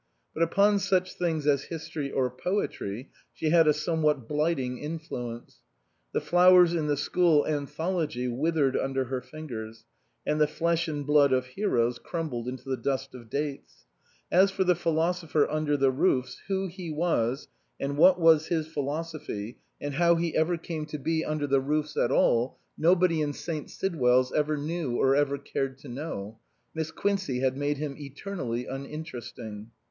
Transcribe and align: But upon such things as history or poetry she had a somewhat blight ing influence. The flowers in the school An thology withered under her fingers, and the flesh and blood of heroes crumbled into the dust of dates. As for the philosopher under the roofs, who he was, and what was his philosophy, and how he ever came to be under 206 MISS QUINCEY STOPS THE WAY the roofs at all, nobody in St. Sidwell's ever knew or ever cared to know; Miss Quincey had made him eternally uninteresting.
But 0.33 0.41
upon 0.41 0.79
such 0.79 1.13
things 1.13 1.45
as 1.45 1.65
history 1.65 2.11
or 2.11 2.31
poetry 2.31 3.11
she 3.33 3.51
had 3.51 3.67
a 3.67 3.71
somewhat 3.71 4.27
blight 4.27 4.59
ing 4.59 4.79
influence. 4.79 5.59
The 6.11 6.19
flowers 6.19 6.73
in 6.73 6.87
the 6.87 6.97
school 6.97 7.43
An 7.43 7.67
thology 7.67 8.27
withered 8.27 8.75
under 8.75 9.03
her 9.05 9.21
fingers, 9.21 9.85
and 10.25 10.41
the 10.41 10.47
flesh 10.47 10.87
and 10.87 11.05
blood 11.05 11.31
of 11.31 11.45
heroes 11.45 11.99
crumbled 11.99 12.47
into 12.47 12.67
the 12.67 12.77
dust 12.77 13.13
of 13.13 13.29
dates. 13.29 13.85
As 14.31 14.49
for 14.49 14.63
the 14.63 14.73
philosopher 14.73 15.47
under 15.47 15.77
the 15.77 15.91
roofs, 15.91 16.41
who 16.47 16.65
he 16.65 16.89
was, 16.89 17.47
and 17.79 17.95
what 17.95 18.19
was 18.19 18.47
his 18.47 18.65
philosophy, 18.67 19.59
and 19.79 19.93
how 19.93 20.15
he 20.15 20.35
ever 20.35 20.57
came 20.57 20.87
to 20.87 20.97
be 20.97 21.23
under 21.23 21.45
206 21.47 21.53
MISS 21.53 21.93
QUINCEY 21.93 21.93
STOPS 21.93 21.93
THE 21.93 22.01
WAY 22.01 22.09
the 22.09 22.17
roofs 22.17 22.17
at 22.17 22.17
all, 22.25 22.59
nobody 22.75 23.21
in 23.21 23.33
St. 23.33 23.69
Sidwell's 23.69 24.33
ever 24.33 24.57
knew 24.57 24.97
or 24.97 25.15
ever 25.15 25.37
cared 25.37 25.77
to 25.77 25.87
know; 25.87 26.39
Miss 26.73 26.89
Quincey 26.89 27.41
had 27.41 27.55
made 27.55 27.77
him 27.77 27.95
eternally 27.99 28.65
uninteresting. 28.65 29.69